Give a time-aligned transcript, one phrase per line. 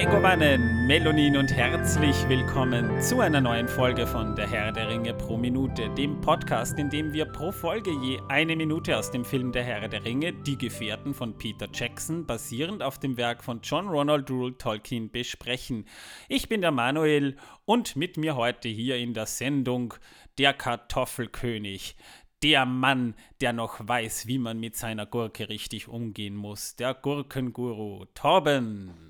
[0.00, 5.36] Megowannen, Melonin und herzlich willkommen zu einer neuen Folge von Der Herr der Ringe pro
[5.36, 9.62] Minute, dem Podcast, in dem wir pro Folge je eine Minute aus dem Film Der
[9.62, 14.30] Herr der Ringe, Die Gefährten von Peter Jackson, basierend auf dem Werk von John Ronald
[14.30, 15.84] Rule Tolkien, besprechen.
[16.30, 17.36] Ich bin der Manuel
[17.66, 19.92] und mit mir heute hier in der Sendung
[20.38, 21.94] der Kartoffelkönig,
[22.42, 28.06] der Mann, der noch weiß, wie man mit seiner Gurke richtig umgehen muss, der Gurkenguru
[28.14, 29.09] Torben.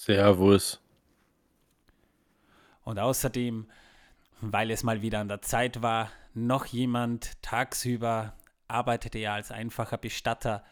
[0.00, 0.80] Servus.
[2.84, 3.66] Und außerdem,
[4.40, 8.32] weil es mal wieder an der Zeit war, noch jemand tagsüber
[8.66, 10.64] arbeitete er als einfacher Bestatter,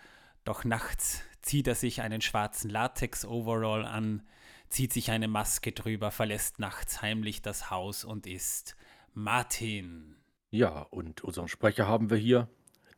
[0.44, 4.22] doch nachts zieht er sich einen schwarzen Latex-Overall an,
[4.70, 8.76] zieht sich eine Maske drüber, verlässt nachts heimlich das Haus und ist
[9.12, 10.16] Martin.
[10.48, 12.48] Ja, und unseren Sprecher haben wir hier.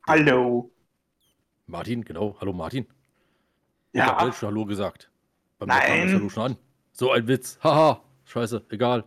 [0.06, 0.70] Hallo.
[1.66, 2.36] Martin, genau.
[2.40, 2.86] Hallo Martin.
[3.92, 4.04] Ja.
[4.04, 5.09] Ich habe schon Hallo gesagt.
[5.60, 6.30] Beim Nein.
[6.30, 6.56] Schon an.
[6.92, 7.58] So ein Witz.
[7.62, 8.02] Haha.
[8.24, 9.04] Scheiße, egal.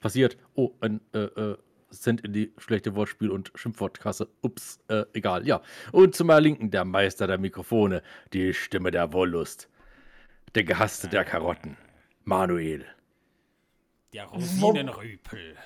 [0.00, 0.36] Passiert.
[0.54, 1.56] Oh, ein äh, äh,
[1.90, 4.28] Cent in die schlechte Wortspiel- und Schimpfwortkasse.
[4.42, 5.46] Ups, äh, egal.
[5.46, 5.62] Ja.
[5.92, 8.02] Und zu meiner Linken der Meister der Mikrofone,
[8.34, 9.68] die Stimme der Wollust,
[10.54, 11.76] der Gehasste der Karotten,
[12.24, 12.84] Manuel.
[14.12, 15.56] Der Rosinenrüpel.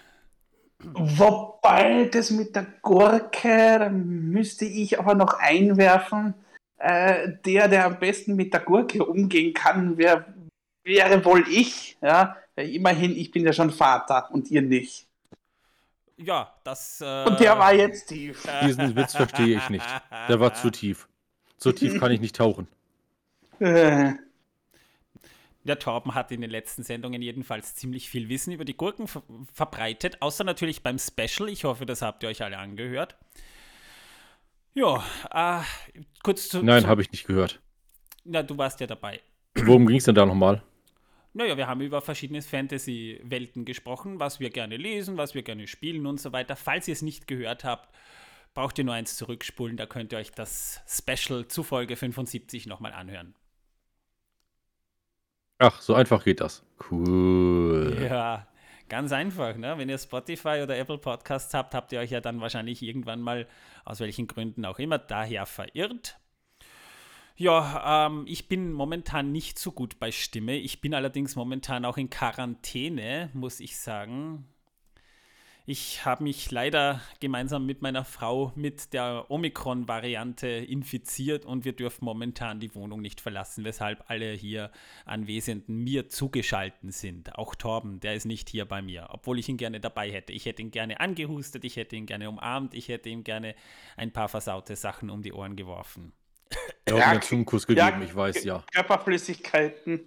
[0.78, 6.34] Wobei das mit der Gurke, da müsste ich aber noch einwerfen,
[6.78, 10.26] äh, der, der am besten mit der Gurke umgehen kann, wär,
[10.84, 11.96] wäre wohl ich.
[12.00, 12.36] Ja?
[12.56, 15.06] Immerhin, ich bin ja schon Vater und ihr nicht.
[16.16, 17.00] Ja, das.
[17.00, 18.44] Äh, Und der war jetzt tief.
[18.64, 19.86] Diesen Witz verstehe ich nicht.
[20.28, 21.08] Der war zu tief.
[21.56, 22.66] So tief kann ich nicht tauchen.
[23.60, 24.12] Äh,
[25.64, 29.22] Der Torben hat in den letzten Sendungen jedenfalls ziemlich viel Wissen über die Gurken ver
[29.52, 31.48] verbreitet, außer natürlich beim Special.
[31.48, 33.16] Ich hoffe, das habt ihr euch alle angehört.
[34.78, 35.02] Ja,
[35.33, 35.64] äh,
[36.22, 36.62] kurz zu.
[36.62, 37.61] Nein, habe ich nicht gehört.
[38.24, 39.20] Na, du warst ja dabei.
[39.56, 40.62] Worum ging es denn da nochmal?
[41.33, 46.06] Naja, wir haben über verschiedene Fantasy-Welten gesprochen, was wir gerne lesen, was wir gerne spielen
[46.06, 46.55] und so weiter.
[46.55, 47.92] Falls ihr es nicht gehört habt,
[48.55, 52.92] braucht ihr nur eins zurückspulen, da könnt ihr euch das Special zu Folge 75 nochmal
[52.92, 53.34] anhören.
[55.58, 56.64] Ach, so einfach geht das.
[56.88, 57.98] Cool.
[58.00, 58.46] Ja,
[58.88, 59.56] ganz einfach.
[59.56, 59.76] Ne?
[59.76, 63.46] Wenn ihr Spotify oder Apple Podcasts habt, habt ihr euch ja dann wahrscheinlich irgendwann mal,
[63.84, 66.18] aus welchen Gründen auch immer, daher verirrt.
[67.36, 70.56] Ja, ähm, ich bin momentan nicht so gut bei Stimme.
[70.56, 74.48] Ich bin allerdings momentan auch in Quarantäne, muss ich sagen.
[75.70, 82.06] Ich habe mich leider gemeinsam mit meiner Frau mit der Omikron-Variante infiziert und wir dürfen
[82.06, 84.70] momentan die Wohnung nicht verlassen, weshalb alle hier
[85.05, 87.34] Anwesenden mir zugeschalten sind.
[87.36, 90.33] Auch Torben, der ist nicht hier bei mir, obwohl ich ihn gerne dabei hätte.
[90.33, 93.55] Ich hätte ihn gerne angehustet, ich hätte ihn gerne umarmt, ich hätte ihm gerne
[93.98, 96.14] ein paar versaute Sachen um die Ohren geworfen.
[96.89, 98.64] Ja, Ja, ja, einen Zungenkuss gegeben, ja, ich weiß, ja.
[98.73, 100.00] Körperflüssigkeiten.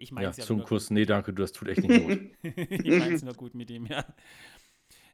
[0.00, 2.20] Ich meine Ja, es ja nur Zungenkuss, nee, danke, du, das tut echt nicht gut.
[2.42, 4.04] ich meine es nur gut mit ihm, ja.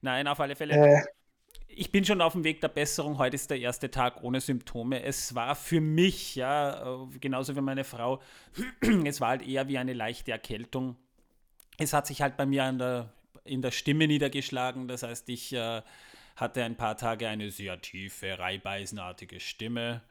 [0.05, 0.75] Nein, auf alle Fälle.
[0.75, 1.03] Äh,
[1.67, 3.19] Ich bin schon auf dem Weg der Besserung.
[3.19, 5.03] Heute ist der erste Tag ohne Symptome.
[5.03, 8.21] Es war für mich, ja, äh, genauso wie meine Frau,
[9.05, 10.97] es war halt eher wie eine leichte Erkältung.
[11.79, 13.13] Es hat sich halt bei mir an der,
[13.45, 14.87] in der Stimme niedergeschlagen.
[14.89, 15.83] Das heißt, ich äh,
[16.37, 20.03] hatte ein paar Tage eine sehr tiefe, reibeisenartige Stimme.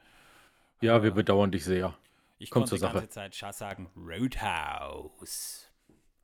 [0.80, 1.96] Ja, wir bedauern dich sehr.
[2.40, 3.30] Ich Kommt konnte zur die ganze Sache.
[3.30, 5.70] Zeit scha- sagen, Roadhouse.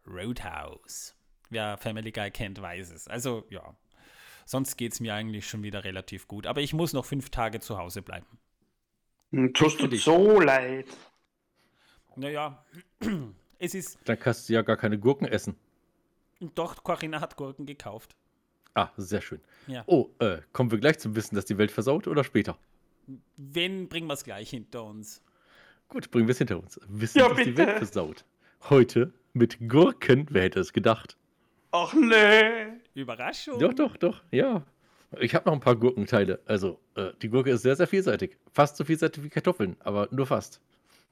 [0.06, 1.14] Roadhouse.
[1.50, 3.08] Wer Family Guy kennt, weiß es.
[3.08, 3.74] Also, ja.
[4.46, 6.46] Sonst geht es mir eigentlich schon wieder relativ gut.
[6.46, 8.26] Aber ich muss noch fünf Tage zu Hause bleiben.
[9.54, 10.02] tust du dich.
[10.04, 10.86] so leid.
[12.16, 12.64] Naja,
[13.58, 13.98] es ist.
[14.04, 15.56] Dann kannst du ja gar keine Gurken essen.
[16.54, 18.16] Doch, Corinna hat Gurken gekauft.
[18.74, 19.40] Ah, sehr schön.
[19.66, 19.82] Ja.
[19.86, 22.56] Oh, äh, kommen wir gleich zum Wissen, dass die Welt versaut oder später?
[23.36, 25.22] Wenn, bringen wir es gleich hinter uns.
[25.88, 26.80] Gut, bringen wir es hinter uns.
[26.88, 27.66] Wissen, Ja, dass die bitte.
[27.66, 28.24] Welt versaut.
[28.68, 31.16] Heute mit Gurken, wer hätte es gedacht?
[31.72, 32.80] Ach nee.
[32.94, 33.58] Überraschung.
[33.58, 34.64] Doch, doch, doch, ja.
[35.18, 36.40] Ich habe noch ein paar Gurkenteile.
[36.46, 38.36] Also, äh, die Gurke ist sehr, sehr vielseitig.
[38.52, 40.60] Fast so vielseitig wie Kartoffeln, aber nur fast.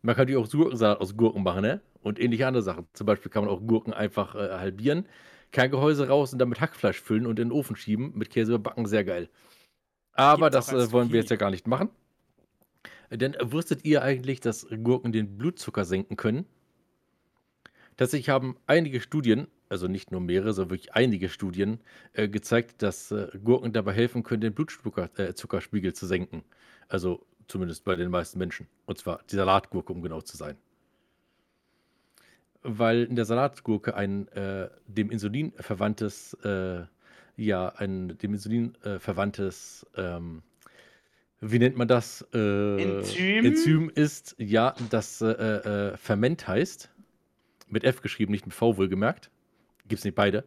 [0.03, 1.81] Man kann natürlich auch Gurkensalat aus Gurken machen, ne?
[2.03, 2.87] Und ähnliche andere Sachen.
[2.93, 5.09] Zum Beispiel kann man auch Gurken einfach äh, halbieren,
[5.51, 9.05] Kerngehäuse raus und damit Hackfleisch füllen und in den Ofen schieben, mit Käse überbacken, sehr
[9.05, 9.29] geil.
[10.13, 11.91] Aber Gibt's das äh, wollen wir jetzt ja gar nicht machen.
[13.11, 16.47] Denn wusstet ihr eigentlich, dass Gurken den Blutzucker senken können?
[17.99, 21.81] Tatsächlich haben einige Studien, also nicht nur mehrere, sondern wirklich einige Studien,
[22.13, 26.45] äh, gezeigt, dass äh, Gurken dabei helfen können, den Blutzuckerspiegel äh, Zuckerspiegel zu senken.
[26.89, 28.69] Also zumindest bei den meisten Menschen.
[28.87, 30.57] Und zwar die Salatgurke, um genau zu sein.
[32.63, 36.85] Weil in der Salatgurke ein äh, dem Insulin verwandtes, äh,
[37.37, 40.43] ja, ein dem Insulin äh, verwandtes, ähm,
[41.41, 42.25] wie nennt man das?
[42.33, 43.45] Äh, Enzym?
[43.45, 46.91] Enzym ist, ja, das äh, äh, Ferment heißt.
[47.71, 49.31] Mit F geschrieben, nicht mit V wohlgemerkt.
[49.87, 50.45] Gibt es nicht beide.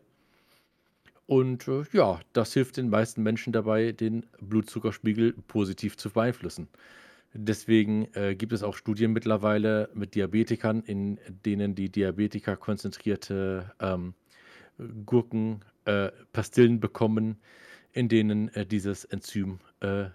[1.26, 6.68] Und äh, ja, das hilft den meisten Menschen dabei, den Blutzuckerspiegel positiv zu beeinflussen.
[7.34, 14.14] Deswegen äh, gibt es auch Studien mittlerweile mit Diabetikern, in denen die Diabetiker konzentrierte ähm,
[15.06, 17.40] Gurken, äh, Pastillen bekommen,
[17.94, 20.06] in denen äh, dieses Enzym äh,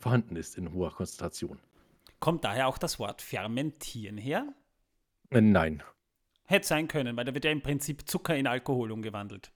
[0.00, 1.60] vorhanden ist in hoher Konzentration.
[2.18, 4.52] Kommt daher auch das Wort fermentieren her?
[5.30, 5.82] Äh, nein.
[6.46, 9.50] Hätte sein können, weil da wird ja im Prinzip Zucker in Alkohol umgewandelt.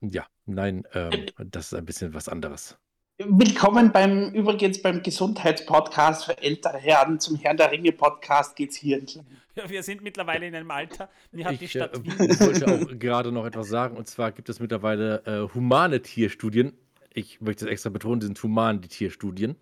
[0.00, 2.78] Ja, nein, ähm, das ist ein bisschen was anderes.
[3.18, 7.20] Willkommen beim übrigens beim Gesundheitspodcast für ältere Herren.
[7.20, 9.26] Zum Herrn der Ringe Podcast geht es hier entlang.
[9.54, 11.10] Ja, wir sind mittlerweile in einem Alter.
[11.30, 12.18] Mir hat die Ich äh, Stadt Wien.
[12.18, 16.72] wollte auch gerade noch etwas sagen, und zwar gibt es mittlerweile äh, humane Tierstudien.
[17.12, 19.56] Ich möchte es extra betonen, die sind human, die Tierstudien,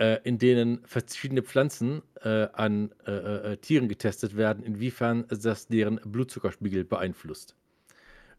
[0.00, 6.00] äh, in denen verschiedene Pflanzen äh, an äh, äh, Tieren getestet werden, inwiefern das deren
[6.04, 7.54] Blutzuckerspiegel beeinflusst.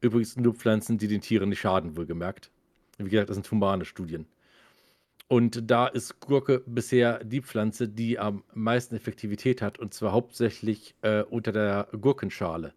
[0.02, 2.50] Übrigens nur Pflanzen, die den Tieren nicht schaden, wohlgemerkt.
[2.98, 4.25] Wie gesagt, das sind humane Studien.
[5.28, 10.96] Und da ist Gurke bisher die Pflanze, die am meisten Effektivität hat, und zwar hauptsächlich
[11.04, 12.74] äh, unter der Gurkenschale.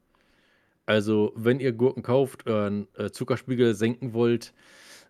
[0.87, 4.53] Also, wenn ihr Gurken kauft, euren äh, Zuckerspiegel senken wollt,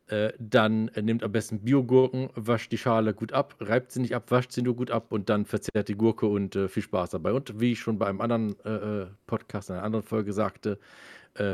[0.09, 4.15] äh, dann äh, nehmt am besten Biogurken, wascht die Schale gut ab, reibt sie nicht
[4.15, 7.11] ab, wascht sie nur gut ab und dann verzehrt die Gurke und äh, viel Spaß
[7.11, 7.33] dabei.
[7.33, 10.79] Und wie ich schon bei einem anderen äh, äh, Podcast, in einer anderen Folge sagte,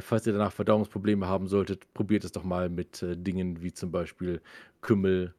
[0.02, 4.42] falls ihr danach Verdauungsprobleme haben solltet, probiert es doch mal mit Dingen wie zum Beispiel
[4.82, 5.32] Kümmel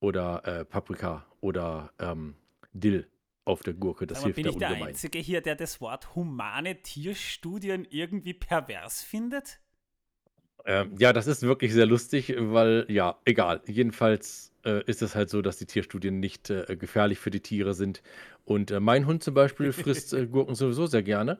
[0.00, 2.34] oder Paprika oder ähm,
[2.72, 3.06] Dill
[3.44, 4.08] auf der Gurke.
[4.08, 4.88] Das Aber hilft bin da ich der ungemein.
[4.88, 9.60] Einzige hier, der das Wort humane Tierstudien irgendwie pervers findet?
[10.66, 13.60] Ähm, ja, das ist wirklich sehr lustig, weil, ja, egal.
[13.66, 17.74] Jedenfalls äh, ist es halt so, dass die Tierstudien nicht äh, gefährlich für die Tiere
[17.74, 18.02] sind.
[18.44, 21.38] Und äh, mein Hund zum Beispiel frisst äh, Gurken sowieso sehr gerne.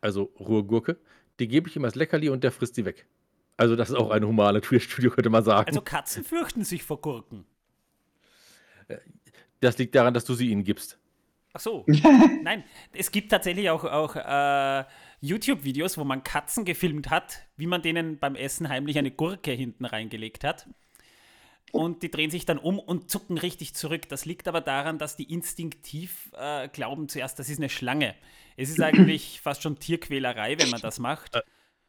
[0.00, 0.98] Also rohe Gurke.
[1.38, 3.06] Die gebe ich ihm als Leckerli und der frisst die weg.
[3.56, 5.68] Also das ist auch eine humane Tierstudie, könnte man sagen.
[5.68, 7.46] Also Katzen fürchten sich vor Gurken.
[9.60, 10.98] das liegt daran, dass du sie ihnen gibst.
[11.56, 11.86] Ach so.
[12.42, 14.84] Nein, es gibt tatsächlich auch, auch äh,
[15.26, 19.84] YouTube-Videos, wo man Katzen gefilmt hat, wie man denen beim Essen heimlich eine Gurke hinten
[19.84, 20.66] reingelegt hat.
[21.72, 24.08] Und die drehen sich dann um und zucken richtig zurück.
[24.08, 28.14] Das liegt aber daran, dass die instinktiv äh, glauben zuerst, das ist eine Schlange.
[28.56, 31.38] Es ist eigentlich fast schon Tierquälerei, wenn man das macht.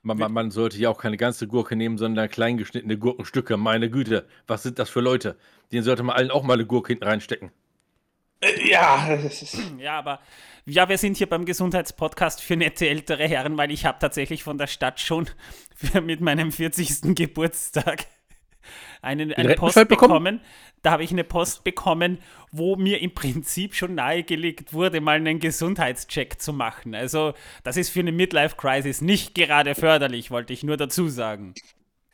[0.01, 3.57] Man, man, man sollte ja auch keine ganze Gurke nehmen, sondern klein geschnittene Gurkenstücke.
[3.57, 5.37] Meine Güte, was sind das für Leute?
[5.71, 7.51] Denen sollte man allen auch mal eine Gurke hinten reinstecken.
[8.41, 9.17] Äh, Ja,
[9.79, 10.19] Ja, aber
[10.65, 14.57] ja, wir sind hier beim Gesundheitspodcast für nette ältere Herren, weil ich habe tatsächlich von
[14.57, 15.29] der Stadt schon
[15.75, 17.15] für, mit meinem 40.
[17.15, 18.05] Geburtstag
[19.01, 19.89] einen, eine Post bekommen?
[19.89, 20.41] bekommen.
[20.81, 22.19] Da habe ich eine Post bekommen,
[22.51, 26.95] wo mir im Prinzip schon nahegelegt wurde, mal einen Gesundheitscheck zu machen.
[26.95, 31.53] Also das ist für eine Midlife-Crisis nicht gerade förderlich, wollte ich nur dazu sagen.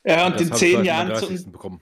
[0.04, 1.44] ja, und in zehn Jahren 30.
[1.44, 1.82] zum, bekommen.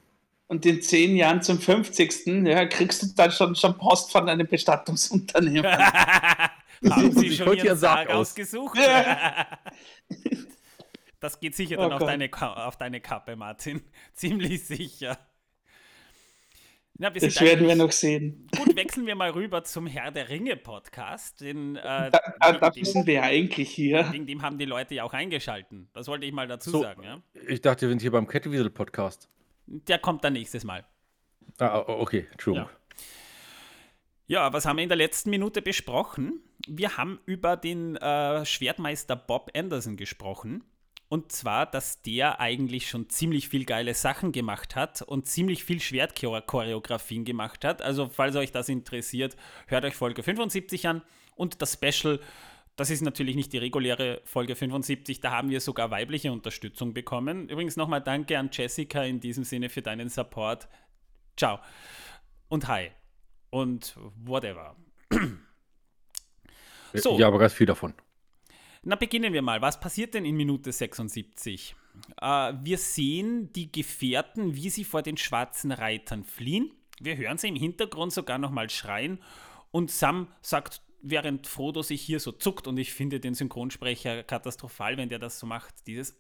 [0.52, 2.26] Und in zehn Jahren zum 50.
[2.46, 5.64] Ja, kriegst du dann schon, schon Post von einem Bestattungsunternehmen.
[5.72, 8.30] Haben Sie Ich schon Ihren Sarg Sarg aus.
[8.30, 8.78] ausgesucht?
[8.78, 9.48] Ja.
[11.22, 12.10] Das geht sicher Oh dann auf, Gott.
[12.10, 12.30] deine
[12.66, 13.82] auf deine Kappe, Martin.
[14.16, 15.20] Ziemlich sicher.
[16.98, 18.48] Na, wir Das werden wir noch sehen.
[18.58, 21.40] Gut, wechseln wir mal rüber zum Herr der Ringe Podcast.
[21.42, 24.12] Den, äh, Da, da, dem, sind wir ja eigentlich hier.
[24.12, 25.90] wegen dem haben die Leute ja auch eingeschalten.
[25.94, 26.82] Das wollte ich mal dazu So.
[26.82, 27.04] sagen.
[27.04, 27.22] Ja?
[27.48, 29.30] Ich dachte, wir sind hier beim Kettwiesel-Podcast.
[29.66, 30.86] Der kommt dann nächstes Mal.
[31.60, 32.70] Ah, okay, Entschuldigung.
[34.28, 36.40] Ja, was haben wir in der letzten Minute besprochen?
[36.68, 40.64] Wir haben über den äh, Schwertmeister Bob Anderson gesprochen.
[41.10, 45.82] Und zwar, dass der eigentlich schon ziemlich viel geile Sachen gemacht hat und ziemlich viel
[45.82, 47.82] Schwertchoreografien gemacht hat.
[47.82, 49.36] Also, falls euch das interessiert,
[49.68, 51.02] hört euch Folge 75 an.
[51.36, 52.22] Und das Special,
[52.76, 57.50] das ist natürlich nicht die reguläre Folge 75, da haben wir sogar weibliche Unterstützung bekommen.
[57.50, 60.68] Übrigens nochmal danke an Jessica in diesem Sinne für deinen Support.
[61.38, 61.60] Ciao.
[62.50, 62.92] Und hi
[63.50, 64.76] und whatever.
[66.94, 67.18] So.
[67.18, 67.94] Ja, aber ganz viel davon.
[68.84, 69.62] Na, beginnen wir mal.
[69.62, 71.76] Was passiert denn in Minute 76?
[72.20, 76.72] Äh, wir sehen die Gefährten, wie sie vor den schwarzen Reitern fliehen.
[77.00, 79.22] Wir hören sie im Hintergrund sogar nochmal schreien.
[79.72, 84.98] Und Sam sagt, während Frodo sich hier so zuckt, und ich finde den Synchronsprecher katastrophal,
[84.98, 86.20] wenn der das so macht, dieses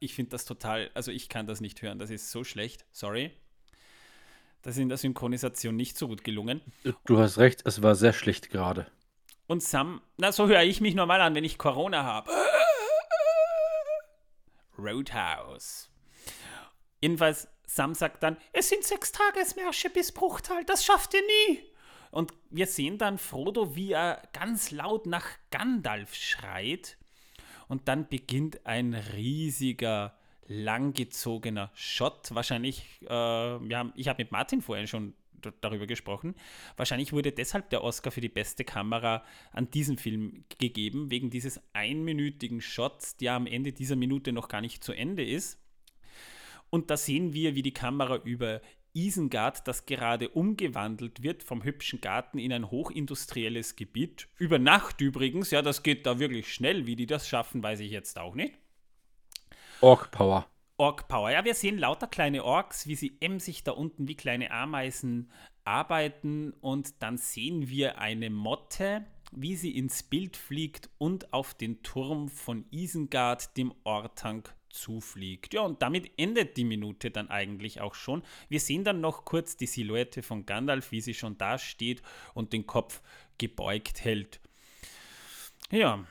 [0.00, 3.30] Ich finde das total, also ich kann das nicht hören, das ist so schlecht, sorry.
[4.62, 6.60] Das ist in der Synchronisation nicht so gut gelungen.
[7.04, 8.86] Du hast recht, es war sehr schlecht gerade.
[9.46, 12.30] Und Sam, na, so höre ich mich normal an, wenn ich Corona habe.
[14.78, 15.90] Roadhouse.
[17.00, 21.73] Jedenfalls, Sam sagt dann, es sind sechs Tagesmärsche bis Bruchtal, das schafft ihr nie.
[22.14, 26.96] Und wir sehen dann Frodo, wie er ganz laut nach Gandalf schreit.
[27.66, 30.16] Und dann beginnt ein riesiger,
[30.46, 32.32] langgezogener Shot.
[32.32, 35.14] Wahrscheinlich, äh, haben, ich habe mit Martin vorhin schon
[35.60, 36.36] darüber gesprochen.
[36.76, 41.60] Wahrscheinlich wurde deshalb der Oscar für die beste Kamera an diesem Film gegeben, wegen dieses
[41.72, 45.58] einminütigen Shots, der am Ende dieser Minute noch gar nicht zu Ende ist.
[46.70, 48.60] Und da sehen wir, wie die Kamera über
[48.94, 54.28] Isengard, das gerade umgewandelt wird vom hübschen Garten in ein hochindustrielles Gebiet.
[54.38, 56.86] Über Nacht übrigens, ja, das geht da wirklich schnell.
[56.86, 58.54] Wie die das schaffen, weiß ich jetzt auch nicht.
[59.80, 60.46] Ork Power.
[60.76, 61.30] Ork Power.
[61.30, 65.30] Ja, wir sehen lauter kleine Orks, wie sie emsig da unten wie kleine Ameisen
[65.64, 71.82] arbeiten und dann sehen wir eine Motte, wie sie ins Bild fliegt und auf den
[71.82, 75.54] Turm von Isengard, dem Ortank, zufliegt.
[75.54, 78.22] Ja, und damit endet die Minute dann eigentlich auch schon.
[78.48, 82.02] Wir sehen dann noch kurz die Silhouette von Gandalf, wie sie schon da steht
[82.34, 83.00] und den Kopf
[83.38, 84.40] gebeugt hält.
[85.70, 86.04] Ja,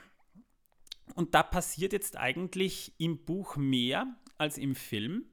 [1.14, 4.06] und da passiert jetzt eigentlich im Buch mehr
[4.38, 5.26] als im Film.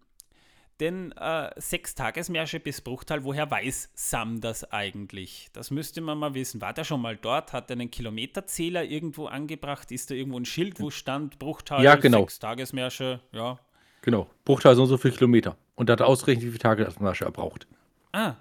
[0.81, 5.47] Denn äh, sechs Tagesmärsche bis Bruchtal, woher weiß Sam das eigentlich?
[5.53, 6.59] Das müsste man mal wissen.
[6.59, 7.53] War der schon mal dort?
[7.53, 9.91] Hat er einen Kilometerzähler irgendwo angebracht?
[9.91, 12.21] Ist da irgendwo ein Schild, wo stand Bruchtal, ja, genau.
[12.21, 13.21] sechs Tagesmärsche?
[13.31, 13.59] Ja.
[14.01, 14.27] Genau.
[14.43, 15.55] Bruchtal so und so viele Kilometer.
[15.75, 17.67] Und da hat er ausgerechnet, wie viele Tagesmärsche er braucht.
[18.11, 18.37] Ah,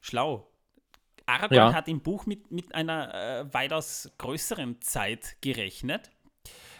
[0.00, 0.48] schlau.
[1.26, 1.74] Aragorn ja.
[1.74, 6.10] hat im Buch mit, mit einer äh, weitaus größeren Zeit gerechnet.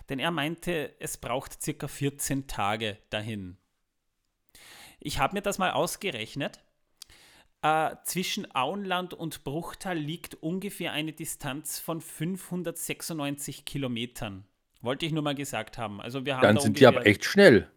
[0.09, 3.59] Denn er meinte, es braucht circa 14 Tage dahin.
[5.04, 6.61] Ich habe mir das mal ausgerechnet.
[7.62, 14.44] Äh, zwischen Auenland und Bruchtal liegt ungefähr eine Distanz von 596 Kilometern.
[14.80, 16.00] Wollte ich nur mal gesagt haben.
[16.00, 17.68] Also wir haben Dann da sind die aber echt schnell.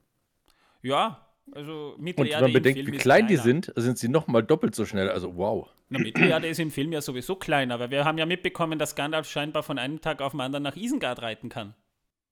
[0.81, 4.85] Ja, also Und wenn man bedenkt, wie klein die sind, sind sie nochmal doppelt so
[4.85, 5.09] schnell.
[5.09, 5.69] Also wow.
[5.89, 9.29] Na, Mittelerde ist im Film ja sowieso klein, aber wir haben ja mitbekommen, dass Gandalf
[9.29, 11.75] scheinbar von einem Tag auf den anderen nach Isengard reiten kann.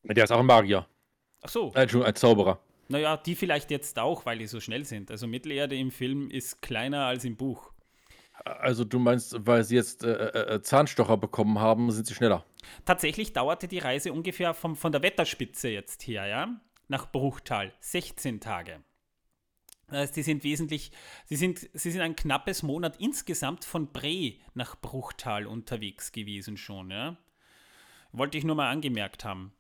[0.03, 0.88] Der ist auch ein Magier.
[1.43, 1.71] Ach so.
[1.75, 2.59] Äh, Entschuldigung, ein Zauberer.
[2.87, 5.09] Naja, die vielleicht jetzt auch, weil die so schnell sind.
[5.09, 7.71] Also Mittelerde im Film ist kleiner als im Buch.
[8.43, 12.45] Also du meinst, weil sie jetzt äh, äh, äh, Zahnstocher bekommen haben, sind sie schneller?
[12.83, 18.39] Tatsächlich dauerte die Reise ungefähr vom, von der Wetterspitze jetzt her, ja, nach Bruchtal 16
[18.39, 18.83] Tage.
[19.87, 20.91] Das heißt, die sind wesentlich,
[21.25, 26.89] sie sind, sie sind ein knappes Monat insgesamt von Bre nach Bruchtal unterwegs gewesen schon,
[26.89, 27.17] ja.
[28.11, 29.53] Wollte ich nur mal angemerkt haben.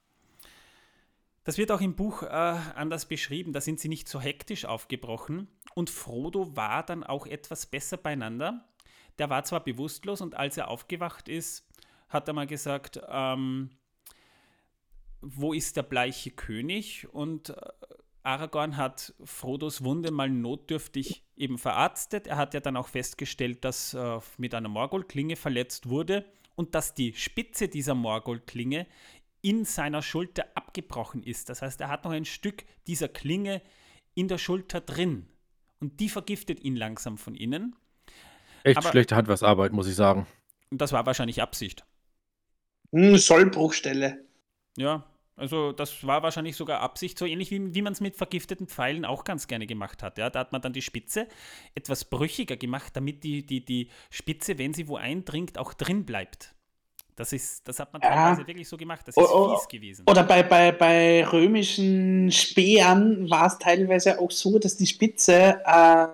[1.43, 5.47] Das wird auch im Buch äh, anders beschrieben, da sind sie nicht so hektisch aufgebrochen
[5.75, 8.65] und Frodo war dann auch etwas besser beieinander.
[9.19, 11.67] Der war zwar bewusstlos und als er aufgewacht ist,
[12.07, 13.71] hat er mal gesagt, ähm,
[15.21, 17.07] wo ist der bleiche König?
[17.11, 17.55] Und äh,
[18.23, 22.27] Aragorn hat Frodos Wunde mal notdürftig eben verarztet.
[22.27, 26.93] Er hat ja dann auch festgestellt, dass äh, mit einer Morgulklinge verletzt wurde und dass
[26.93, 28.87] die Spitze dieser Morgulklinge
[29.43, 31.49] in seiner Schulter abgebrochen ist.
[31.49, 33.61] Das heißt, er hat noch ein Stück dieser Klinge
[34.15, 35.27] in der Schulter drin.
[35.79, 37.75] Und die vergiftet ihn langsam von innen.
[38.63, 40.25] Echt Aber, schlechte Handwerksarbeit, muss ich sagen.
[40.71, 41.85] Und das war wahrscheinlich Absicht.
[42.91, 44.25] Hm, Sollbruchstelle.
[44.77, 48.67] Ja, also das war wahrscheinlich sogar Absicht, so ähnlich wie, wie man es mit vergifteten
[48.67, 50.17] Pfeilen auch ganz gerne gemacht hat.
[50.17, 51.27] Ja, da hat man dann die Spitze
[51.75, 56.55] etwas brüchiger gemacht, damit die, die, die Spitze, wenn sie wo eindringt, auch drin bleibt.
[57.15, 58.47] Das, ist, das hat man teilweise ja.
[58.47, 59.07] wirklich so gemacht.
[59.07, 60.03] Das ist o fies gewesen.
[60.07, 66.07] Oder bei, bei, bei römischen Speeren war es teilweise auch so, dass die Spitze äh,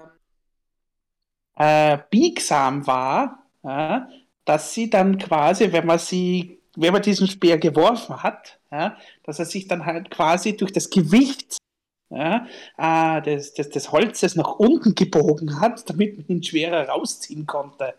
[1.55, 3.99] äh, biegsam war, äh,
[4.45, 8.59] dass sie dann quasi, wenn man sie, wenn man diesen Speer geworfen hat,
[9.23, 11.57] dass er sich dann halt quasi durch das Gewicht
[12.09, 17.45] ja, äh, des, des, des Holzes nach unten gebogen hat, damit man ihn schwerer rausziehen
[17.45, 17.93] konnte.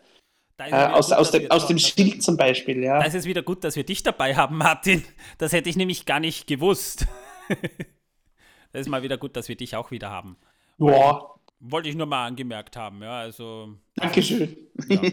[0.69, 2.99] Äh, aus, gut, aus, dem, aus dem Schild zum Beispiel, ja.
[2.99, 5.03] Da ist es wieder gut, dass wir dich dabei haben, Martin.
[5.37, 7.07] Das hätte ich nämlich gar nicht gewusst.
[8.71, 10.37] das ist mal wieder gut, dass wir dich auch wieder haben.
[10.77, 11.39] Boah.
[11.59, 13.75] Wollte ich nur mal angemerkt haben, ja, also.
[13.95, 14.57] Dankeschön.
[14.87, 15.01] Ja.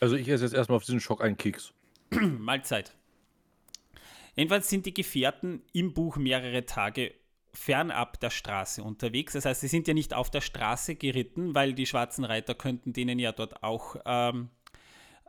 [0.00, 1.72] Also ich esse jetzt erstmal auf diesen Schock einen Keks.
[2.10, 2.94] Mahlzeit.
[4.36, 7.14] Jedenfalls sind die Gefährten im Buch mehrere Tage
[7.52, 9.32] fernab der Straße unterwegs.
[9.32, 12.92] Das heißt, sie sind ja nicht auf der Straße geritten, weil die schwarzen Reiter könnten
[12.92, 14.50] denen ja dort auch ähm,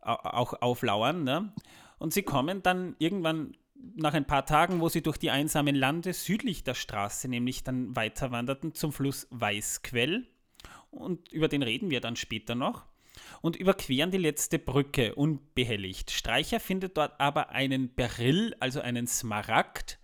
[0.10, 1.24] auch auflauern.
[1.24, 1.54] Ne?
[1.98, 3.56] Und sie kommen dann irgendwann
[3.96, 7.96] nach ein paar Tagen, wo sie durch die einsamen Lande südlich der Straße nämlich dann
[7.96, 10.28] weiter wanderten zum Fluss Weißquell.
[10.92, 12.86] Und über den reden wir dann später noch.
[13.42, 16.12] Und überqueren die letzte Brücke unbehelligt.
[16.12, 20.00] Streicher findet dort aber einen Beryl, also einen Smaragd,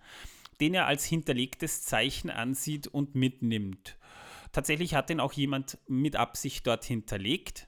[0.59, 3.97] den er als hinterlegtes Zeichen ansieht und mitnimmt.
[4.51, 7.67] Tatsächlich hat ihn auch jemand mit Absicht dort hinterlegt.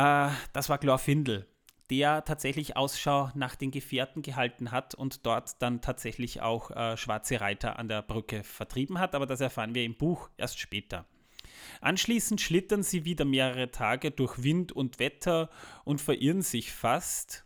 [0.00, 1.46] Äh, das war Glorfindel,
[1.90, 7.40] der tatsächlich Ausschau nach den Gefährten gehalten hat und dort dann tatsächlich auch äh, schwarze
[7.40, 11.04] Reiter an der Brücke vertrieben hat, aber das erfahren wir im Buch erst später.
[11.82, 15.50] Anschließend schlittern sie wieder mehrere Tage durch Wind und Wetter
[15.84, 17.44] und verirren sich fast,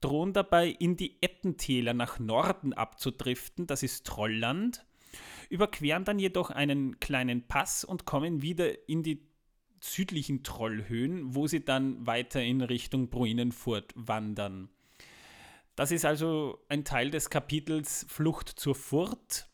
[0.00, 4.84] drohen dabei in die Ettentäler nach Norden abzudriften, das ist Trollland,
[5.48, 9.33] überqueren dann jedoch einen kleinen Pass und kommen wieder in die
[9.84, 14.68] südlichen Trollhöhen, wo sie dann weiter in Richtung Bruinenfurt wandern.
[15.76, 19.48] Das ist also ein Teil des Kapitels Flucht zur Furt.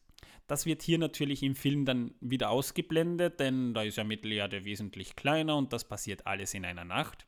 [0.47, 5.17] Das wird hier natürlich im Film dann wieder ausgeblendet, denn da ist ja Mittelerde wesentlich
[5.17, 7.27] kleiner und das passiert alles in einer Nacht.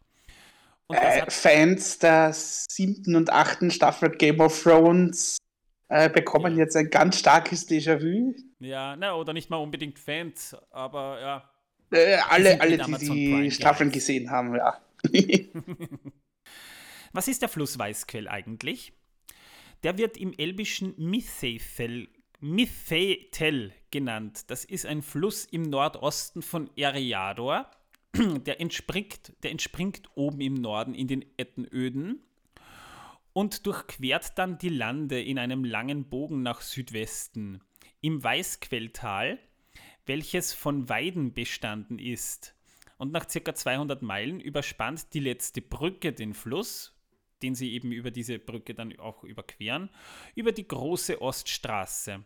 [0.89, 5.39] Äh, Fans der siebten und achten Staffel Game of Thrones
[5.89, 8.35] äh, bekommen jetzt ein ganz starkes Déjà-vu.
[8.59, 11.52] Ja, na, oder nicht mal unbedingt Fans, aber ja.
[11.93, 14.81] Äh, alle, alle, die die Staffeln gesehen haben, ja.
[17.13, 18.93] Was ist der Fluss Weißquell eigentlich?
[19.83, 22.09] Der wird im elbischen Mithethel
[23.91, 24.45] genannt.
[24.51, 27.71] Das ist ein Fluss im Nordosten von Eriador.
[28.17, 32.23] Der entspringt, der entspringt oben im Norden in den Ettenöden
[33.33, 37.63] und durchquert dann die Lande in einem langen Bogen nach Südwesten.
[38.03, 39.39] Im Weißquelltal
[40.07, 42.55] welches von Weiden bestanden ist.
[42.99, 46.97] Und nach circa 200 Meilen überspannt die letzte Brücke den Fluss,
[47.43, 49.91] den sie eben über diese Brücke dann auch überqueren,
[50.35, 52.25] über die große Oststraße.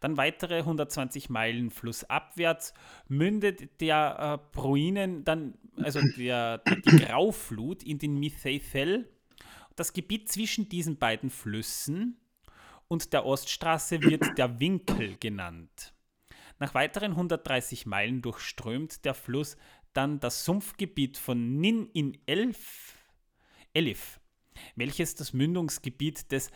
[0.00, 2.74] Dann weitere 120 Meilen flussabwärts
[3.08, 9.08] mündet der äh, Bruinen dann, also der, die Grauflut in den Mithethel.
[9.74, 12.16] Das Gebiet zwischen diesen beiden Flüssen
[12.88, 15.92] und der Oststraße wird der Winkel genannt.
[16.58, 19.56] Nach weiteren 130 Meilen durchströmt der Fluss
[19.92, 22.94] dann das Sumpfgebiet von Nin in Elf,
[23.72, 24.20] Elif,
[24.74, 26.50] welches das Mündungsgebiet des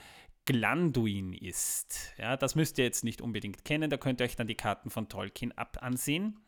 [0.44, 2.14] Glanduin ist.
[2.18, 4.90] Ja, das müsst ihr jetzt nicht unbedingt kennen, da könnt ihr euch dann die Karten
[4.90, 6.40] von Tolkien ab ansehen.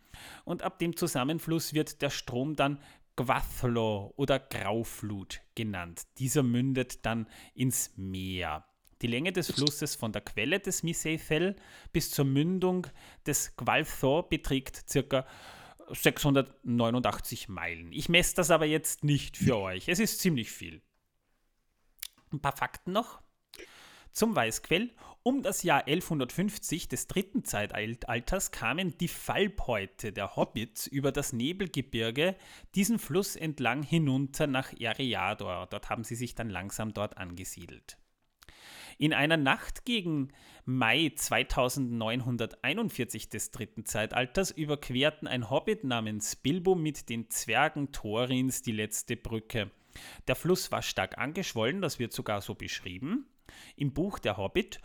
[0.45, 2.79] Und ab dem Zusammenfluss wird der Strom dann
[3.17, 6.03] Gwathlo oder Grauflut genannt.
[6.19, 8.65] Dieser mündet dann ins Meer.
[9.03, 11.57] Die Länge des Flusses von der Quelle des Miseithel
[11.93, 12.87] bis zur Mündung
[13.27, 15.27] des Gwalthor beträgt ca.
[15.91, 17.93] 689 Meilen.
[17.93, 19.89] Ich messe das aber jetzt nicht für euch.
[19.89, 20.81] Es ist ziemlich viel.
[22.33, 23.21] Ein paar Fakten noch
[24.13, 24.91] zum Weißquell.
[25.25, 32.37] Um das Jahr 1150 des dritten Zeitalters kamen die Fallbeute der Hobbits über das Nebelgebirge
[32.75, 35.67] diesen Fluss entlang hinunter nach Eriador.
[35.71, 37.99] Dort haben sie sich dann langsam dort angesiedelt.
[39.03, 40.29] In einer Nacht gegen
[40.65, 48.71] Mai 2941 des dritten Zeitalters überquerten ein Hobbit namens Bilbo mit den Zwergen Thorins die
[48.71, 49.73] letzte Brücke.
[50.29, 53.27] Der Fluss war stark angeschwollen, das wird sogar so beschrieben
[53.75, 54.81] im Buch Der Hobbit,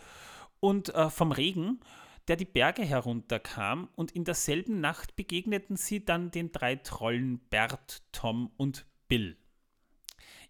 [0.59, 1.79] und äh, vom Regen,
[2.27, 8.01] der die Berge herunterkam, und in derselben Nacht begegneten sie dann den drei Trollen Bert,
[8.13, 9.37] Tom und Bill.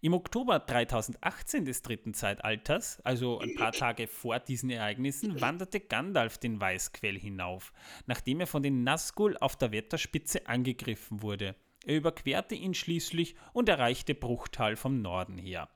[0.00, 6.38] Im Oktober 3018 des dritten Zeitalters, also ein paar Tage vor diesen Ereignissen, wanderte Gandalf
[6.38, 7.72] den Weißquell hinauf,
[8.06, 11.56] nachdem er von den Nazgul auf der Wetterspitze angegriffen wurde.
[11.84, 15.68] Er überquerte ihn schließlich und erreichte Bruchtal vom Norden her.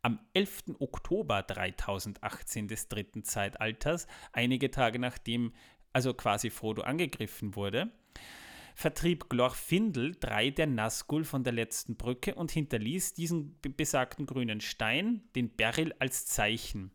[0.00, 0.76] Am 11.
[0.78, 5.52] Oktober 3018 des dritten Zeitalters, einige Tage nachdem
[5.92, 7.90] also quasi Frodo angegriffen wurde,
[8.74, 15.22] vertrieb Glorfindel drei der Nazgul von der letzten Brücke und hinterließ diesen besagten grünen Stein,
[15.34, 16.90] den Beryl, als Zeichen.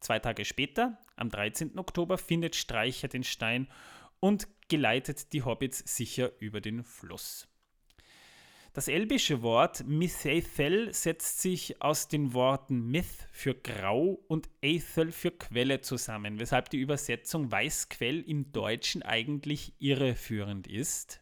[0.00, 1.78] Zwei Tage später, am 13.
[1.78, 3.68] Oktober, findet Streicher den Stein
[4.20, 7.48] und geleitet die Hobbits sicher über den Fluss.
[8.74, 15.30] Das elbische Wort Mithethel setzt sich aus den Worten Myth für Grau und Aethel für
[15.30, 21.20] Quelle zusammen, weshalb die Übersetzung Weißquell im Deutschen eigentlich irreführend ist.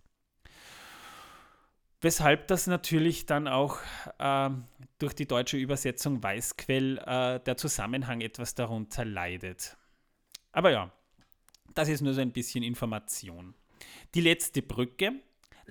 [2.00, 3.78] Weshalb das natürlich dann auch
[4.18, 4.50] äh,
[5.00, 9.76] durch die deutsche Übersetzung Weißquell äh, der Zusammenhang etwas darunter leidet.
[10.52, 10.92] Aber ja,
[11.74, 13.54] das ist nur so ein bisschen Information.
[14.14, 15.20] Die letzte Brücke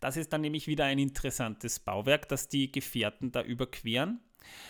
[0.02, 4.20] das ist dann nämlich wieder ein interessantes Bauwerk, das die Gefährten da überqueren.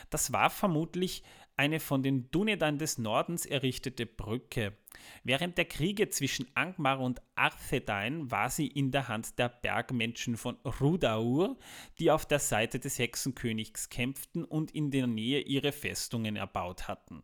[0.10, 1.24] Das war vermutlich
[1.60, 4.78] eine von den Dunedain des Nordens errichtete Brücke.
[5.26, 10.56] Während der Kriege zwischen Angmar und Arthedain war sie in der Hand der Bergmenschen von
[10.80, 11.58] Rudaur,
[12.00, 17.24] die auf der Seite des Hexenkönigs kämpften und in der Nähe ihre Festungen erbaut hatten.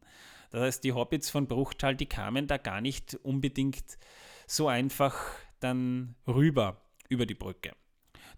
[0.52, 3.98] Das heißt, die Hobbits von Bruchtal, die kamen da gar nicht unbedingt
[4.48, 5.16] so einfach
[5.62, 7.72] dann rüber über die Brücke.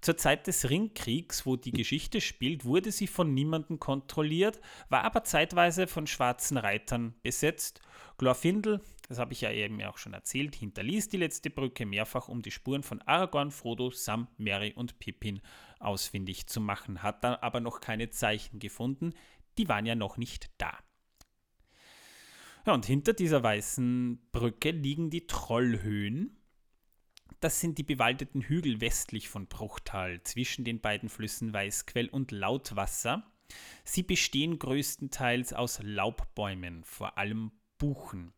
[0.01, 5.23] Zur Zeit des Ringkriegs, wo die Geschichte spielt, wurde sie von niemandem kontrolliert, war aber
[5.23, 7.81] zeitweise von schwarzen Reitern besetzt.
[8.17, 12.41] Glorfindel, das habe ich ja eben auch schon erzählt, hinterließ die letzte Brücke mehrfach, um
[12.41, 15.41] die Spuren von Aragorn, Frodo, Sam, Mary und Pippin
[15.79, 19.13] ausfindig zu machen, hat dann aber noch keine Zeichen gefunden,
[19.57, 20.77] die waren ja noch nicht da.
[22.65, 26.36] Ja, und hinter dieser weißen Brücke liegen die Trollhöhen.
[27.39, 33.31] Das sind die bewaldeten Hügel westlich von Bruchtal, zwischen den beiden Flüssen Weißquell und Lautwasser.
[33.83, 38.33] Sie bestehen größtenteils aus Laubbäumen, vor allem Buchen.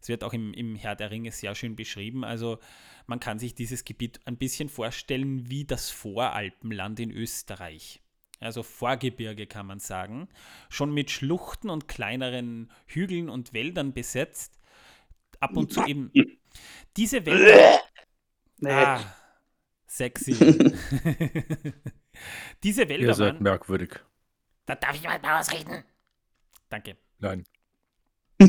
[0.00, 2.24] Es wird auch im, im Herr der Ringe sehr schön beschrieben.
[2.24, 2.58] Also
[3.06, 8.02] man kann sich dieses Gebiet ein bisschen vorstellen wie das Voralpenland in Österreich
[8.40, 10.28] also Vorgebirge kann man sagen,
[10.68, 14.58] schon mit Schluchten und kleineren Hügeln und Wäldern besetzt.
[15.40, 16.10] Ab und zu eben
[16.96, 17.80] diese Wälder.
[18.58, 18.72] Nee.
[18.72, 19.14] Ah,
[19.86, 20.32] sexy.
[22.62, 24.00] diese Wälder Ihr seid waren, merkwürdig.
[24.64, 25.84] Da darf ich mal ausreden.
[26.68, 26.96] Danke.
[27.18, 27.44] Nein.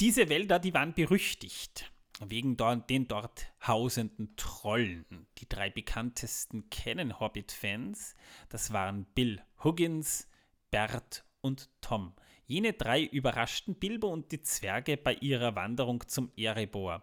[0.00, 2.56] diese Wälder, die waren berüchtigt wegen
[2.88, 5.26] den dort hausenden Trollen.
[5.38, 8.16] Die drei bekanntesten kennen Hobbit-Fans.
[8.48, 10.28] Das waren Bill Huggins,
[10.70, 12.14] Bert und Tom.
[12.46, 17.02] Jene drei überraschten Bilbo und die Zwerge bei ihrer Wanderung zum Erebor.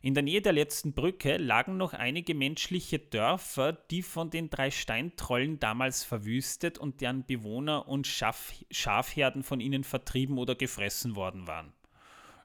[0.00, 4.70] In der Nähe der letzten Brücke lagen noch einige menschliche Dörfer, die von den drei
[4.70, 11.46] Steintrollen damals verwüstet und deren Bewohner und Schaf Schafherden von ihnen vertrieben oder gefressen worden
[11.48, 11.72] waren.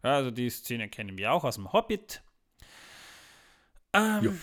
[0.04, 2.24] Ja, also die Szene kennen wir auch aus dem Hobbit.
[3.94, 4.40] Ähm,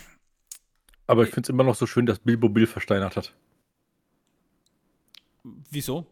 [1.07, 3.35] Aber ich finde es immer noch so schön, dass Bilbo Bill versteinert hat.
[5.43, 6.07] Wieso?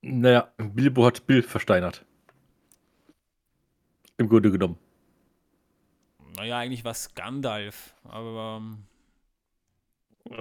[0.00, 2.04] Naja, Bilbo hat Bill versteinert.
[4.16, 4.78] Im Grunde genommen.
[6.36, 8.60] Naja, eigentlich war es Gandalf, aber.
[8.60, 8.86] Ähm,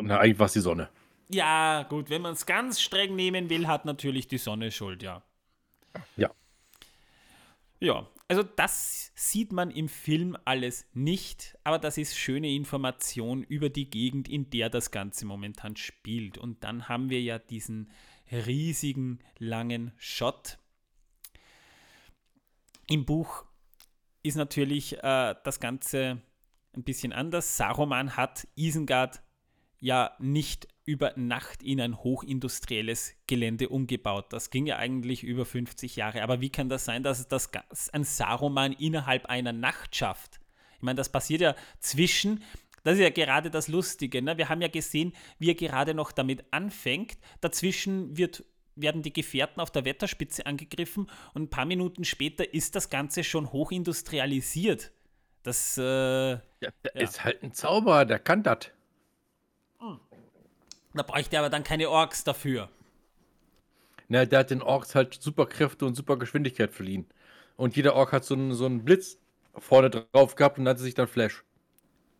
[0.07, 0.89] Na, eigentlich war es die Sonne.
[1.29, 5.23] Ja, gut, wenn man es ganz streng nehmen will, hat natürlich die Sonne Schuld, ja.
[6.15, 6.31] Ja.
[7.79, 13.69] Ja, also das sieht man im Film alles nicht, aber das ist schöne Information über
[13.69, 16.37] die Gegend, in der das Ganze momentan spielt.
[16.37, 17.91] Und dann haben wir ja diesen
[18.31, 20.57] riesigen langen Shot.
[22.87, 23.45] Im Buch
[24.23, 26.21] ist natürlich äh, das Ganze
[26.75, 27.57] ein bisschen anders.
[27.57, 29.21] Saruman hat Isengard
[29.79, 34.31] ja nicht über Nacht in ein hochindustrielles Gelände umgebaut.
[34.31, 36.23] Das ging ja eigentlich über 50 Jahre.
[36.23, 37.49] Aber wie kann das sein, dass das
[37.91, 40.39] ein Saruman innerhalb einer Nacht schafft?
[40.77, 42.43] Ich meine, das passiert ja zwischen,
[42.83, 44.21] das ist ja gerade das Lustige.
[44.21, 44.37] Ne?
[44.37, 47.17] Wir haben ja gesehen, wie er gerade noch damit anfängt.
[47.39, 48.43] Dazwischen wird,
[48.75, 53.23] werden die Gefährten auf der Wetterspitze angegriffen und ein paar Minuten später ist das Ganze
[53.23, 54.91] schon hochindustrialisiert.
[55.43, 57.01] Das äh, ja, der ja.
[57.01, 58.71] ist halt ein Zauberer, der kann das.
[60.93, 62.69] Da bräuchte er aber dann keine Orks dafür.
[64.07, 67.07] Na, der hat den Orks halt super Kräfte und super Geschwindigkeit verliehen.
[67.55, 69.17] Und jeder Ork hat so einen, so einen Blitz
[69.57, 71.43] vorne drauf gehabt und nannte sich dann Flash.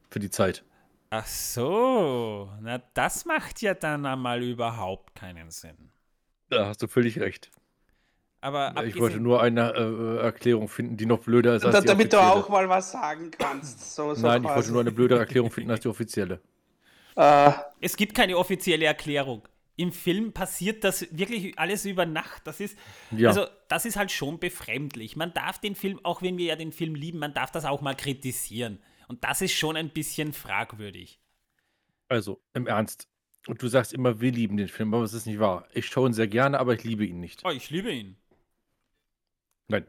[0.10, 0.64] Für die Zeit.
[1.10, 5.92] Ach so, na das macht ja dann einmal überhaupt keinen Sinn.
[6.54, 7.52] Da hast du völlig recht.
[8.44, 12.14] Aber ich wollte nur eine äh, Erklärung finden, die noch blöder ist als die Damit
[12.14, 12.34] offizielle.
[12.34, 13.96] du auch mal was sagen kannst.
[13.96, 14.52] So, so Nein, quasi.
[14.52, 16.42] ich wollte nur eine blöde Erklärung finden als die offizielle.
[17.16, 19.48] Äh, es gibt keine offizielle Erklärung.
[19.78, 22.46] Im Film passiert das wirklich alles über Nacht.
[22.46, 22.78] Das ist,
[23.12, 23.30] ja.
[23.30, 25.16] also, das ist halt schon befremdlich.
[25.16, 27.80] Man darf den Film, auch wenn wir ja den Film lieben, man darf das auch
[27.80, 28.80] mal kritisieren.
[29.08, 31.20] Und das ist schon ein bisschen fragwürdig.
[32.10, 33.08] Also, im Ernst.
[33.48, 35.68] Und du sagst immer, wir lieben den Film, aber es ist nicht wahr.
[35.74, 37.42] Ich schaue ihn sehr gerne, aber ich liebe ihn nicht.
[37.44, 38.16] Oh, ich liebe ihn.
[39.68, 39.86] Nein.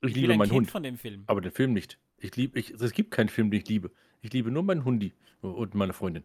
[0.00, 0.70] Ich, ich liebe meinen Hund.
[0.70, 1.24] von dem Film.
[1.26, 1.98] Aber den Film nicht.
[2.16, 3.90] Ich liebe, ich, es gibt keinen Film, den ich liebe.
[4.22, 6.24] Ich liebe nur meinen Hundi und meine Freundin.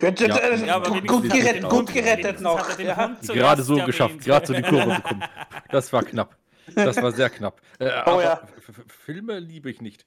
[0.00, 2.78] Gut, ja, äh, ja, gut, gerettet, gut gerettet noch.
[2.78, 3.16] Ja.
[3.26, 5.24] Gerade so geschafft, gerade so die Kurve bekommen.
[5.70, 6.36] Das war knapp.
[6.74, 7.60] Das war sehr knapp.
[7.78, 8.48] Äh, oh, aber ja.
[8.86, 10.06] Filme liebe ich nicht.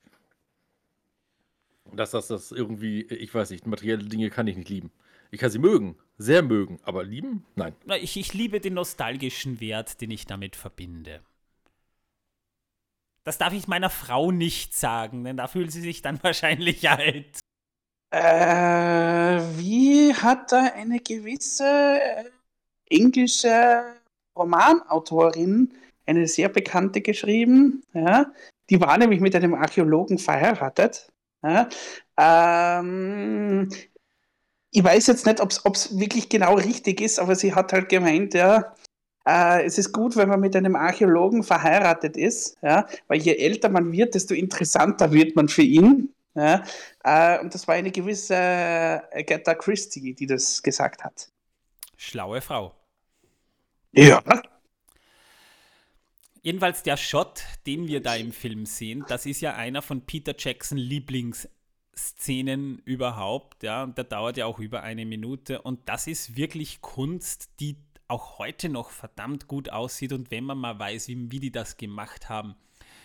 [1.94, 4.92] Dass das, das irgendwie, ich weiß nicht, materielle Dinge kann ich nicht lieben.
[5.32, 7.46] Ich kann sie mögen, sehr mögen, aber lieben?
[7.56, 7.74] Nein.
[8.02, 11.22] Ich, ich liebe den nostalgischen Wert, den ich damit verbinde.
[13.24, 17.40] Das darf ich meiner Frau nicht sagen, denn da fühlt sie sich dann wahrscheinlich alt.
[18.12, 22.26] Äh, wie hat da eine gewisse äh,
[22.90, 23.84] englische
[24.36, 25.74] Romanautorin,
[26.06, 27.84] eine sehr bekannte, geschrieben?
[27.94, 28.34] Ja?
[28.70, 31.10] Die war nämlich mit einem Archäologen verheiratet.
[31.42, 31.70] Ja?
[32.18, 33.70] Ähm,
[34.72, 38.34] ich weiß jetzt nicht, ob es wirklich genau richtig ist, aber sie hat halt gemeint,
[38.34, 38.74] ja,
[39.26, 43.70] äh, es ist gut, wenn man mit einem Archäologen verheiratet ist, ja, weil je älter
[43.70, 46.14] man wird, desto interessanter wird man für ihn.
[46.34, 46.64] Ja,
[47.04, 51.30] äh, und das war eine gewisse Agatha Christie, die das gesagt hat.
[51.98, 52.74] Schlaue Frau.
[53.92, 54.24] Ja.
[56.42, 60.34] Jedenfalls der Shot, den wir da im Film sehen, das ist ja einer von Peter
[60.36, 60.78] Jackson
[61.92, 66.82] Lieblingsszenen überhaupt, ja, und der dauert ja auch über eine Minute und das ist wirklich
[66.82, 67.78] Kunst, die
[68.08, 71.78] auch heute noch verdammt gut aussieht und wenn man mal weiß, wie, wie die das
[71.78, 72.56] gemacht haben,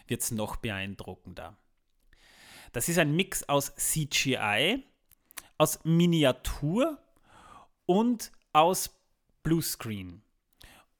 [0.07, 1.57] wird es noch beeindruckender.
[2.72, 4.85] Das ist ein Mix aus CGI,
[5.59, 6.99] aus Miniatur
[7.87, 8.90] und aus
[9.42, 10.22] Bluescreen.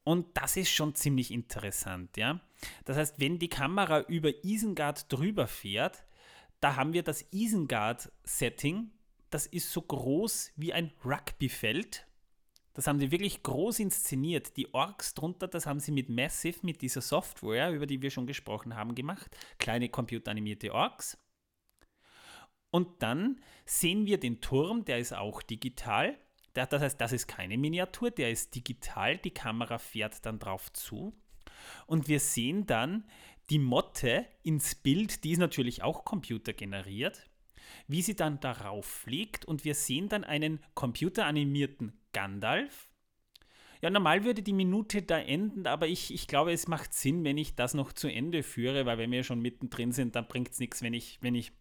[0.05, 2.40] Und das ist schon ziemlich interessant, ja.
[2.85, 6.06] Das heißt, wenn die Kamera über Isengard drüber fährt,
[6.61, 8.90] da haben wir das Isengard-Setting,
[9.31, 12.07] das ist so groß wie ein Rugbyfeld.
[12.75, 14.57] Das haben sie wirklich groß inszeniert.
[14.57, 18.27] Die Orks drunter, das haben sie mit Massive, mit dieser Software, über die wir schon
[18.27, 19.35] gesprochen haben, gemacht.
[19.59, 21.19] Kleine computeranimierte Orks.
[22.71, 26.19] Und dann sehen wir den Turm, der ist auch digital.
[26.53, 29.19] Das heißt, das ist keine Miniatur, der ist digital.
[29.19, 31.14] Die Kamera fährt dann drauf zu.
[31.87, 33.05] Und wir sehen dann
[33.50, 37.28] die Motte ins Bild, die ist natürlich auch computergeneriert,
[37.87, 39.44] wie sie dann darauf fliegt.
[39.44, 42.88] Und wir sehen dann einen computeranimierten Gandalf.
[43.82, 47.37] Ja, normal würde die Minute da enden, aber ich, ich glaube, es macht Sinn, wenn
[47.37, 50.59] ich das noch zu Ende führe, weil wenn wir schon mittendrin sind, dann bringt es
[50.59, 51.52] nichts, wenn ich, wenn ich,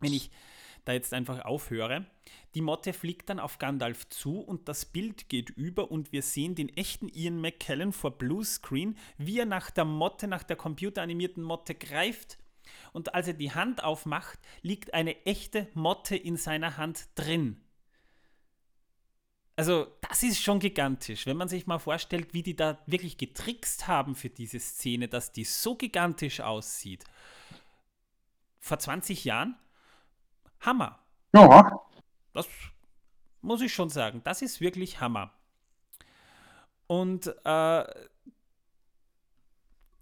[0.00, 0.30] wenn ich
[0.86, 2.06] da jetzt einfach aufhöre.
[2.54, 6.54] Die Motte fliegt dann auf Gandalf zu und das Bild geht über und wir sehen
[6.54, 11.74] den echten Ian McKellen vor Bluescreen, wie er nach der Motte, nach der computeranimierten Motte
[11.74, 12.38] greift.
[12.92, 17.60] Und als er die Hand aufmacht, liegt eine echte Motte in seiner Hand drin.
[19.56, 23.88] Also, das ist schon gigantisch, wenn man sich mal vorstellt, wie die da wirklich getrickst
[23.88, 27.04] haben für diese Szene, dass die so gigantisch aussieht.
[28.60, 29.56] Vor 20 Jahren
[30.60, 30.98] Hammer.
[31.34, 31.80] Ja.
[32.32, 32.48] Das
[33.40, 34.20] muss ich schon sagen.
[34.24, 35.32] Das ist wirklich Hammer.
[36.86, 37.84] Und äh,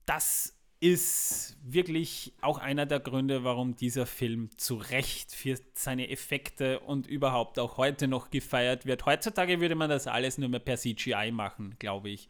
[0.07, 6.81] das ist wirklich auch einer der Gründe, warum dieser Film zu Recht für seine Effekte
[6.81, 9.07] und überhaupt auch heute noch gefeiert wird.
[9.07, 12.29] Heutzutage würde man das alles nur mehr per CGI machen, glaube ich.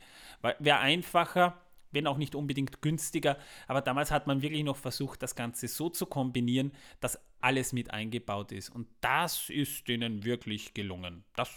[0.60, 1.60] Wäre einfacher,
[1.94, 3.38] wenn auch nicht unbedingt günstiger.
[3.66, 7.90] Aber damals hat man wirklich noch versucht, das Ganze so zu kombinieren, dass alles mit
[7.90, 8.70] eingebaut ist.
[8.70, 11.24] Und das ist denen wirklich gelungen.
[11.36, 11.50] Das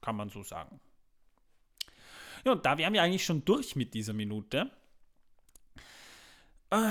[0.00, 0.80] kann man so sagen.
[2.44, 4.70] Ja, und da wären wir eigentlich schon durch mit dieser Minute.
[6.70, 6.90] Äh,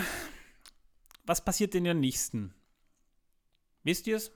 [1.25, 2.53] was passiert in der nächsten?
[3.83, 4.31] Wisst ihr es?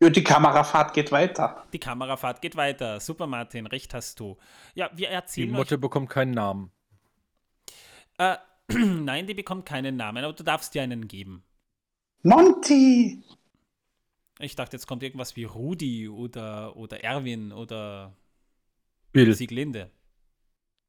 [0.00, 1.64] Ja, die Kamerafahrt geht weiter.
[1.72, 3.00] Die Kamerafahrt geht weiter.
[3.00, 4.38] Super, Martin, recht hast du.
[4.74, 5.48] Ja, wir erzählen.
[5.48, 6.70] Die Motte euch, bekommt keinen Namen.
[8.18, 8.36] Äh,
[8.68, 11.42] nein, die bekommt keinen Namen, aber du darfst dir einen geben.
[12.22, 13.22] Monty!
[14.40, 18.16] Ich dachte, jetzt kommt irgendwas wie Rudi oder, oder Erwin oder
[19.12, 19.34] Bill.
[19.34, 19.90] Sieglinde.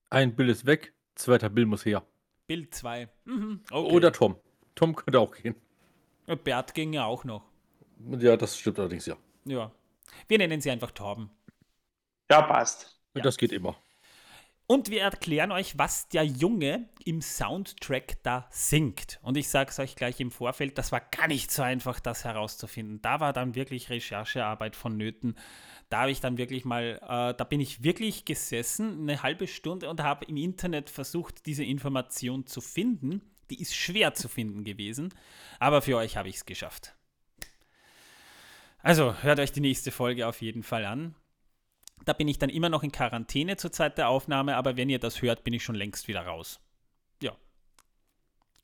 [0.10, 2.06] Ein Bill ist weg, zweiter Bill muss her.
[2.48, 3.10] Bill 2.
[3.26, 3.96] Mhm, okay.
[3.96, 4.36] Oder Tom.
[4.76, 5.56] Tom könnte auch gehen.
[6.44, 7.44] Bert ging ja auch noch.
[8.20, 9.18] Ja, das stimmt allerdings, ja.
[9.46, 9.72] Ja.
[10.28, 11.30] Wir nennen sie einfach Torben.
[12.30, 13.00] Ja, passt.
[13.16, 13.22] Ja.
[13.22, 13.76] Das geht immer.
[14.72, 19.20] Und wir erklären euch, was der Junge im Soundtrack da singt.
[19.24, 22.24] Und ich sage es euch gleich im Vorfeld, das war gar nicht so einfach, das
[22.24, 23.02] herauszufinden.
[23.02, 25.34] Da war dann wirklich Recherchearbeit vonnöten.
[25.90, 29.90] Da habe ich dann wirklich mal, äh, da bin ich wirklich gesessen, eine halbe Stunde
[29.90, 33.24] und habe im Internet versucht, diese Information zu finden.
[33.50, 35.12] Die ist schwer zu finden gewesen,
[35.58, 36.94] aber für euch habe ich es geschafft.
[38.84, 41.16] Also hört euch die nächste Folge auf jeden Fall an.
[42.06, 45.00] Da bin ich dann immer noch in Quarantäne zur Zeit der Aufnahme, aber wenn ihr
[45.00, 46.60] das hört, bin ich schon längst wieder raus.
[47.22, 47.34] Ja.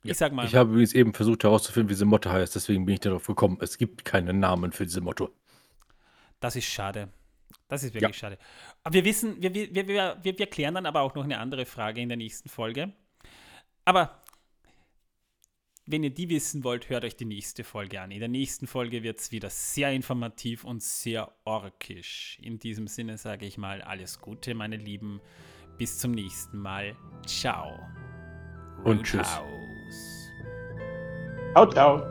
[0.02, 0.46] Ich ja, sag mal.
[0.46, 3.58] Ich habe übrigens eben versucht herauszufinden, wie diese Motto heißt, deswegen bin ich darauf gekommen.
[3.60, 5.30] Es gibt keinen Namen für diese Motto.
[6.40, 7.08] Das ist schade.
[7.68, 8.18] Das ist wirklich ja.
[8.18, 8.38] schade.
[8.84, 11.66] Aber wir wissen, wir, wir, wir, wir, wir klären dann aber auch noch eine andere
[11.66, 12.92] Frage in der nächsten Folge.
[13.84, 14.22] Aber
[15.86, 18.10] wenn ihr die wissen wollt, hört euch die nächste Folge an.
[18.10, 22.38] In der nächsten Folge wird es wieder sehr informativ und sehr orkisch.
[22.42, 25.20] In diesem Sinne sage ich mal alles Gute, meine Lieben.
[25.78, 26.96] Bis zum nächsten Mal.
[27.26, 27.78] Ciao.
[28.84, 29.28] Und tschüss.
[31.54, 32.02] Ciao, ciao.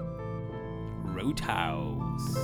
[1.13, 2.35] Roadhouse.